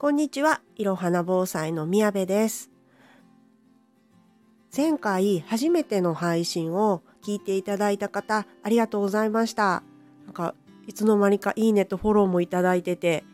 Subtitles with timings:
[0.00, 2.70] こんにちは、いろはな防災の宮部です。
[4.74, 9.82] 前回初めての配信を聞いていただいた方、ありがとうございました。
[10.24, 10.54] なんか、
[10.86, 13.24] いつの間にかいいねとフォローもいただいてて、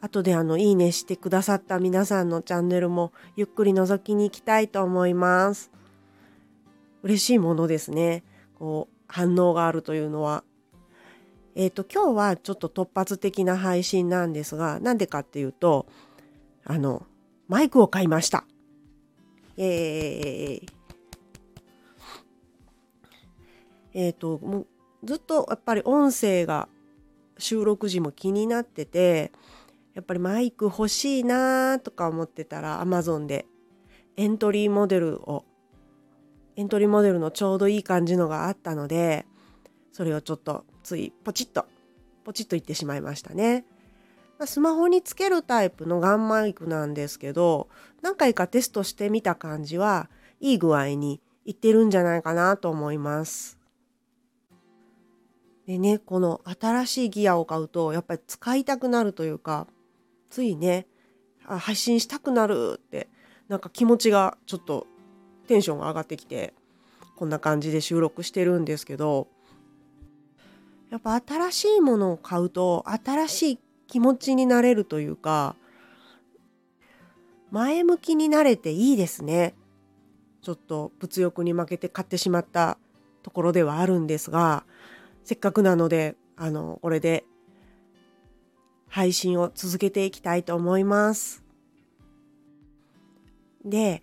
[0.00, 5.72] 後であの、いいねしてくださった皆さんのチャンネルもゆっくり覗きに行きたいと思います。
[7.02, 8.22] 嬉しいものですね。
[8.56, 10.44] こう、反応があるというのは。
[11.58, 15.86] えっ、と、今日はちょっと突発的な配信なんですが、なんでかっていうと、
[16.64, 17.04] あの、
[17.48, 18.44] マイクを買いました。
[19.56, 20.68] えー、
[23.92, 24.66] えっ、と、もう
[25.02, 26.68] ずっとやっぱり音声が
[27.38, 29.32] 収録時も気になってて、
[29.94, 33.46] やっぱりマイク欲しいなとか思ってたら Amazon で
[34.16, 35.44] エントリーモデルを
[36.54, 39.26] エントリーモデルのちょうどいい感じのがあったので
[39.98, 41.66] それをちょっとついポチッと
[42.22, 43.64] ポチッといってしまいましたね。
[44.46, 47.68] スマホにつけるタイプのガンマイクなんですけど
[48.00, 53.58] 何回かテストしてみた感じはいい具合にいってるんじゃないかなと思います。
[55.66, 59.66] でねこの新しいギアを買うとやっぱり使いたくなるというか
[60.30, 60.86] ついね
[61.44, 63.08] あ配信したくなるって
[63.48, 64.86] なんか気持ちがちょっと
[65.48, 66.54] テンションが上がってきて
[67.16, 69.26] こんな感じで収録してるんですけど
[70.90, 75.56] やっぱ新しいものを買うと新しい気持ちになれるというか
[77.50, 79.54] 前向きになれていいですね
[80.42, 82.78] ちょっと物欲に負けて買ってしまった
[83.22, 84.64] ところではあるんですが
[85.24, 87.24] せっかくなのであのこれで
[88.88, 91.44] 配信を続けていきたいと思います。
[93.64, 94.02] で、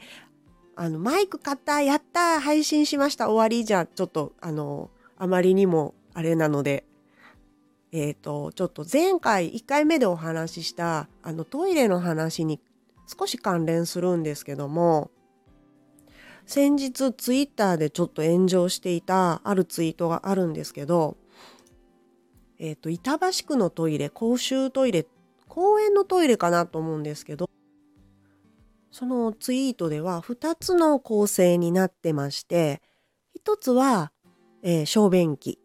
[0.75, 6.85] あの、マイク買った、やった、配信しました、終わりじゃ、ちょっと、あの、あまりにもあれなので、
[7.91, 12.61] えっ、と、ちょっと前回1回目でお話しした、あの、トイレの話に
[13.05, 15.11] 少し関連するんですけども、
[16.45, 21.17] 先日ツイッターでちょっと炎上していたあるツイートがあるんですけど、
[22.59, 25.05] えっ、と、板橋区のトイレ、公衆トイレ、
[25.49, 27.49] 公園のトイレかなと思うんですけど、
[28.89, 32.81] そのツイートでは2つの構成になってまして、
[33.45, 34.13] 1つは、
[34.63, 35.59] えー小便器。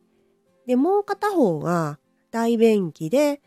[0.67, 1.99] で、もう片方が
[2.31, 3.41] 大便器で、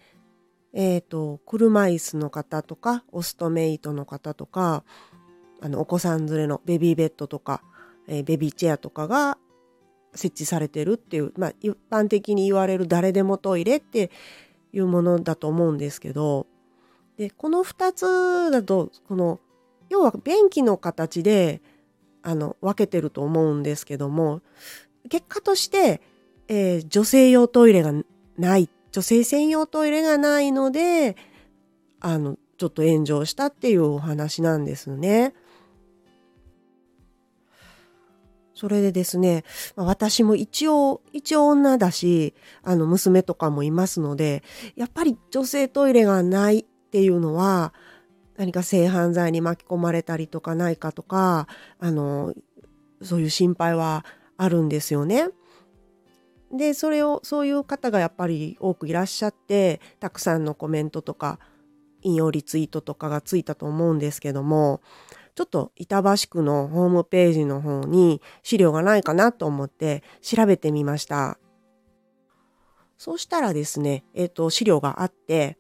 [0.74, 4.84] えっ、と、車椅子の方とか、オストメイトの方とか、
[5.62, 7.62] あの、お子さん連れのベビーベッドとか、
[8.07, 9.38] えーベビーチェアとかが
[10.16, 14.12] 設置されてるっていう、まあ、一般的に言われる誰でもトイレって
[14.72, 16.47] いうものだと思うんですけど
[17.18, 19.40] でこの2つだとこの
[19.90, 21.62] 要は便器の形で
[22.22, 24.41] あの分けてると思うんですけども
[25.09, 26.01] 結果として、
[26.47, 27.93] えー女性用トイレが
[28.37, 31.15] ない女性専用トイレがないので
[31.99, 35.33] あのちょっと炎上したっていうお話なんですね。
[38.53, 39.43] それでですね、
[39.75, 44.43] 私も一応、一応女だし、あの、娘とかもいますので、
[44.75, 47.73] やっぱり女性トイレがないっていうのは、
[48.37, 51.47] 何か性犯罪に巻き込まれたりとかないかとか、
[51.79, 52.33] あの、
[53.01, 54.05] そういう心配は
[54.37, 55.29] あるんですよね。
[56.53, 61.39] で、それを、そういう方がやっぱり多くいらっしゃって、たくさんのコメントとか、
[62.03, 64.81] 引用リツイートとかがついたと思うんですけども、
[65.35, 71.39] ちょっと板橋区のホームページの方に資料がないかなと思って調べてみました。
[72.97, 75.57] そうしたらですね、えっ、と、資料があって、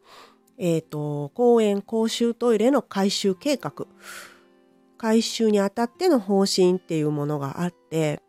[0.57, 3.87] えっ、と、公園公衆トイレの改修計画、
[4.97, 8.21] 改修にあたっての方針っていうものがあって、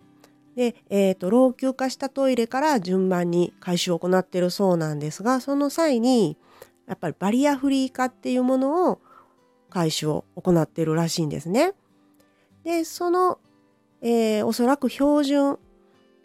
[0.56, 6.36] で、えっ、と、老朽化したトイレから順番に改修を行っているそうなんですが、その際に、
[6.86, 9.00] やっぱりバリアフリー化っていうものを
[9.70, 11.72] 改修を行っているらしいんですね。
[12.62, 13.38] で、その、
[14.00, 15.58] えーおそらく標準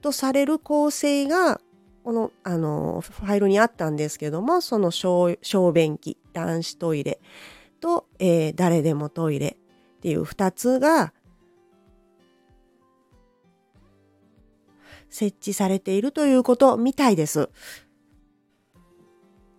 [0.02, 1.60] とされる構成が、
[2.04, 7.20] この、あの、ファイルにあったんですけども、その小小便器、男子トイレ
[7.80, 9.58] と、えー誰でもトイレ
[9.98, 11.14] っていう二つが
[15.10, 17.50] 設置されているということみたいです。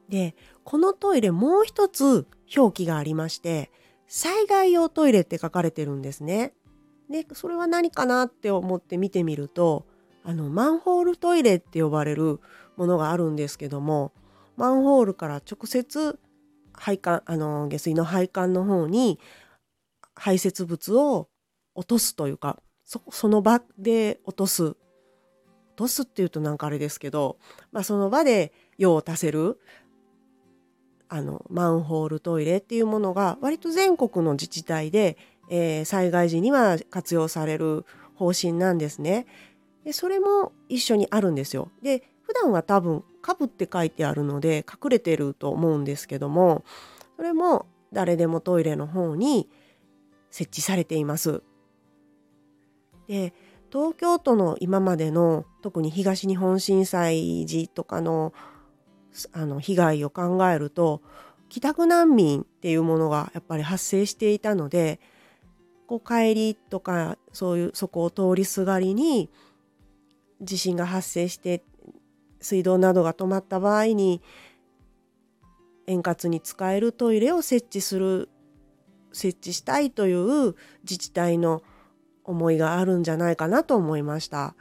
[0.08, 2.26] で、このトイレもう一つ
[2.56, 3.70] 表記がありまして、
[4.06, 6.52] 災害用トイレって書かれてるんですね。
[7.08, 9.87] で、それは何かなって思って見てみると、
[10.25, 12.41] あの、マンホールトイレって呼ばれる
[12.76, 14.12] ものがあるんですけども、
[14.56, 16.19] マンホールから直接
[16.73, 19.19] 配管、あの、下水の配管の方に
[20.14, 21.29] 排泄物を
[21.75, 24.76] 落とすというか、そその場で落とす。
[25.81, 27.38] とすっていうとなんかあれですけど、
[27.73, 29.59] まあその場で用を足せる
[31.09, 35.17] あのマンホールトイレっていうものが割と全国の自治体で、
[35.49, 39.25] えー、災害時には活用される方針なんですね。
[39.82, 41.71] でそれも一緒にあるんですよ。
[41.83, 46.62] で普段は多分「株」って書いてあるので隠れてると思うんですけども
[47.17, 49.49] それも誰でもトイレの方に
[50.31, 51.43] 設置されています。
[53.09, 53.33] で
[53.73, 58.33] 東京都の今までの特に東日本震災時とかの
[59.33, 61.03] あの被害を考えると
[61.49, 65.01] 帰宅難民っていうものがやっぱり発生していたので
[65.89, 69.29] こう帰りとかそういうそこを通りすがりに
[70.41, 71.65] 地震が発生して
[72.41, 74.23] 水道などが止まった場合に
[75.87, 78.29] 円滑に使えるトイレを設置する
[79.12, 80.55] 設置したいという
[80.85, 81.62] 自治体の
[82.25, 84.55] 思いがあるんじゃないかなと思いました。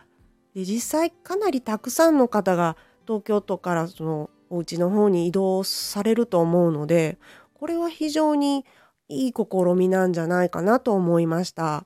[0.60, 2.76] で実際かなりたくさんの方が
[3.08, 7.18] 東京都からそのお家の方に移動されると思うので
[7.54, 8.66] これは非常に
[9.08, 11.86] いい試みなんじゃないかなと思いました。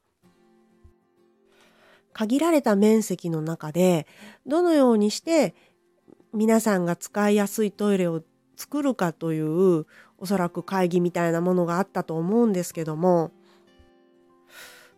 [2.14, 4.08] 限られた面積の中で
[4.46, 5.56] どのようにして
[6.32, 8.24] 皆さんが使いやすいトイレを
[8.56, 9.86] 作るかという
[10.18, 13.32] おそらく会議みたいなものがあったと思うんですけども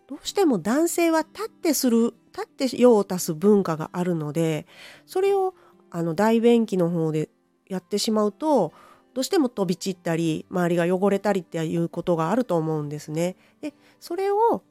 [0.07, 4.67] どうしても男性は立ってする立って用を足す文化があるので
[5.05, 5.55] それを
[5.89, 7.29] あの大便器の方で
[7.67, 8.73] やってしまうと
[9.13, 13.37] どうしても飛び散ったり周りが汚れたりっていうことがあると思うんですね。
[13.61, 14.63] でそれを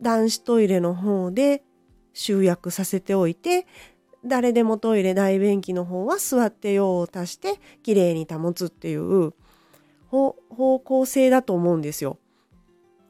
[0.00, 1.62] 男子トイレの方で
[2.14, 3.66] 集約させておいて
[4.24, 9.34] 誰でもトイレ大便器の方は座って用を足してきれいに保つっていう
[10.08, 12.18] 方向性だと思うんですよ。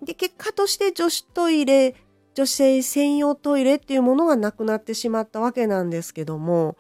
[0.02, 1.94] で結果として女子トイレ
[2.34, 6.76] 女性専用トイレっていうものがなくなってしまったわけなんですけども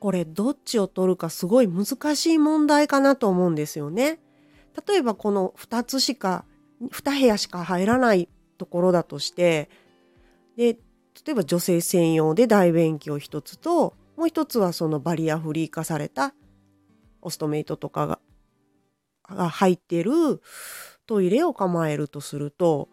[0.00, 4.18] これどっちを取るかすごい難しい問題かなと思うんですよね。
[4.88, 6.44] 例えばこの2つしか
[6.82, 8.28] 2部屋しか入らない
[8.58, 9.68] ところだとして
[10.56, 10.78] で
[11.24, 16.34] 例えば女性専用で大便器を1つともう1つはそのバリアフリー化された
[17.20, 18.18] オストメイトとかが
[19.28, 20.10] が入ってる
[21.06, 22.88] トイレを構えるとすると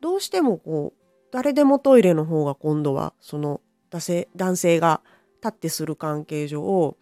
[0.00, 3.60] どうしてもこう誰でもトイレの方が今度はその
[3.90, 5.00] 男性が
[5.42, 6.96] 立ってする関係上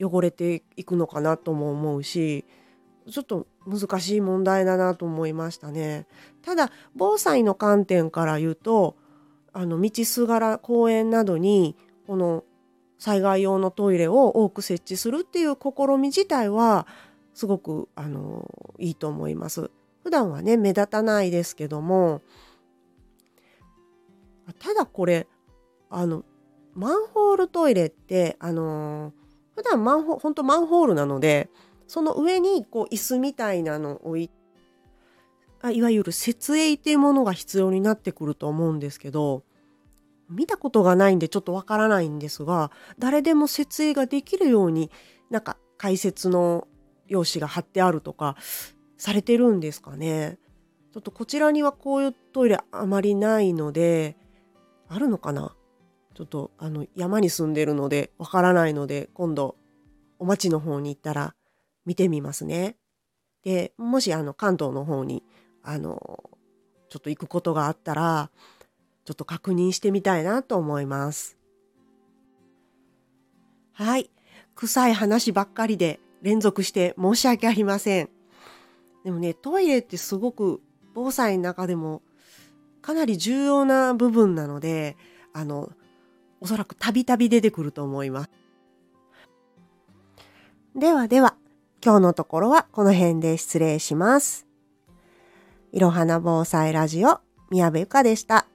[0.00, 2.44] 汚れていくのかなとも思うし
[3.10, 6.06] ちょっと難しい問題だなと思いましたね。
[6.42, 8.96] ただ防災の観点から言うと
[9.52, 11.76] あの道すがら公園などに
[12.06, 12.44] この
[12.98, 16.86] 災害用のトイレを多く設置するっていう試み自体は
[17.34, 18.48] すごくあの
[18.78, 19.70] いいと思います。
[20.02, 22.20] 普段はね目立たないですけども
[24.58, 25.26] ただこれ
[25.88, 26.24] あの
[26.74, 29.12] マンホールトイレってあの
[29.56, 31.48] 普段マンホ本当マンホールなので
[31.86, 34.30] その上にこう椅子みたいなのを置い
[35.62, 39.44] あいわゆる設営っていうものが必要になってくると思うんですけど
[40.28, 44.90] 見たことがないんでちょっとわからないんですが誰でも設営ができるように
[45.30, 46.66] なんか解説の
[47.08, 48.36] 用紙が貼ってあるとか
[48.96, 50.38] されてるんですかね。
[50.92, 54.16] ちょっとこちらにはこういうトイレあまりないので
[54.88, 55.56] あるのかな
[56.14, 59.56] ちょっとあの山に住んでるのでわからないので今度
[60.20, 61.34] お町の方に行ったら
[61.84, 62.76] 見てみますね。
[63.42, 65.24] でもしあの関東の方に
[65.62, 66.22] あの
[66.88, 68.30] ちょっと行くことがあったら
[69.04, 71.36] ちょっと確認してみたいなと思います。
[73.72, 74.10] はい。
[74.54, 78.08] 臭い話ばっかりで連続して申し訳ありません。
[79.04, 80.62] でもね、トイレってすごく
[80.94, 82.00] 防災の中でも
[82.80, 84.96] かなり重要な部分なので、
[85.34, 85.70] あの、
[86.40, 88.30] おそらくたびたび出てくると思います。
[90.74, 91.36] ではでは、
[91.84, 94.46] 今日のところはこの辺で失礼します。
[95.72, 98.46] いろはな防災ラジオ、宮部ゆかでした。